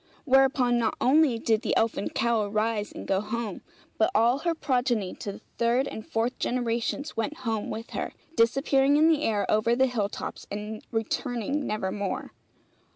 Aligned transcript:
Whereupon 0.25 0.79
not 0.79 0.95
only 0.99 1.37
did 1.37 1.61
the 1.61 1.77
elfin 1.77 2.09
cow 2.09 2.41
arise 2.41 2.91
and 2.91 3.07
go 3.07 3.21
home, 3.21 3.61
but 3.99 4.09
all 4.15 4.39
her 4.39 4.55
progeny 4.55 5.13
to 5.19 5.33
the 5.33 5.41
third 5.59 5.87
and 5.87 6.03
fourth 6.03 6.39
generations 6.39 7.15
went 7.15 7.37
home 7.45 7.69
with 7.69 7.91
her, 7.91 8.11
disappearing 8.35 8.97
in 8.97 9.09
the 9.09 9.21
air 9.21 9.45
over 9.47 9.75
the 9.75 9.85
hill 9.85 10.09
tops 10.09 10.47
and 10.49 10.83
returning 10.91 11.67
nevermore. 11.67 12.33